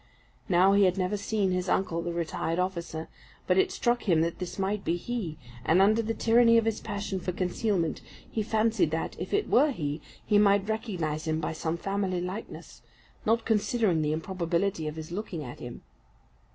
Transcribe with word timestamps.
Now 0.49 0.73
he 0.73 0.85
had 0.85 0.97
never 0.97 1.15
seen 1.15 1.51
his 1.51 1.69
uncle 1.69 2.01
the 2.01 2.11
retired 2.11 2.57
officer, 2.57 3.07
but 3.45 3.59
it 3.59 3.71
struck 3.71 4.09
him 4.09 4.21
that 4.21 4.39
this 4.39 4.57
might 4.57 4.83
be 4.83 4.97
he; 4.97 5.37
and 5.63 5.79
under 5.79 6.01
the 6.01 6.15
tyranny 6.15 6.57
of 6.57 6.65
his 6.65 6.79
passion 6.81 7.19
for 7.19 7.31
concealment, 7.31 8.01
he 8.27 8.41
fancied 8.41 8.89
that, 8.89 9.15
if 9.19 9.31
it 9.31 9.47
were 9.47 9.69
he, 9.69 10.01
he 10.25 10.39
might 10.39 10.67
recognise 10.67 11.27
him 11.27 11.39
by 11.39 11.53
some 11.53 11.77
family 11.77 12.19
likeness 12.19 12.81
not 13.27 13.45
considering 13.45 14.01
the 14.01 14.11
improbability 14.11 14.87
of 14.87 14.95
his 14.95 15.11
looking 15.11 15.43
at 15.43 15.59
him. 15.59 15.83